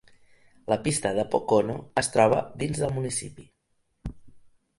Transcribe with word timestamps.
La 0.71 0.77
pista 0.87 1.11
de 1.17 1.25
Pocono 1.35 1.75
es 2.05 2.09
troba 2.15 2.41
dins 2.65 2.83
el 2.89 2.97
municipi. 2.97 3.47